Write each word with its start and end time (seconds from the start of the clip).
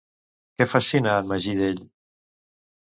Què 0.61 0.67
fascina 0.71 1.13
en 1.21 1.31
Magí 1.33 1.57
d'ell? 1.61 1.87